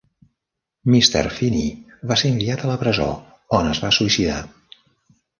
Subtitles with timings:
[0.93, 1.21] Mr.
[1.33, 1.67] Feeny
[2.11, 3.05] va ser enviat a la presó,
[3.59, 4.39] on es va suïcidar.